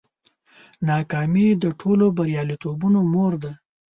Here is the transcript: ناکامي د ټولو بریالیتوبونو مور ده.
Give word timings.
ناکامي 0.87 1.47
د 1.63 1.65
ټولو 1.79 2.05
بریالیتوبونو 2.17 2.99
مور 3.13 3.33
ده. 3.43 3.51